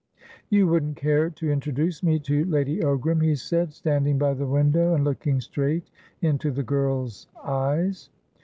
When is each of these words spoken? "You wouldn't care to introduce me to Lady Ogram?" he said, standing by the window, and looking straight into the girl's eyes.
"You 0.49 0.65
wouldn't 0.65 0.95
care 0.97 1.29
to 1.29 1.51
introduce 1.51 2.01
me 2.01 2.17
to 2.21 2.43
Lady 2.45 2.79
Ogram?" 2.79 3.21
he 3.23 3.35
said, 3.35 3.71
standing 3.71 4.17
by 4.17 4.33
the 4.33 4.47
window, 4.47 4.95
and 4.95 5.03
looking 5.03 5.39
straight 5.39 5.91
into 6.21 6.49
the 6.49 6.63
girl's 6.63 7.27
eyes. 7.43 8.09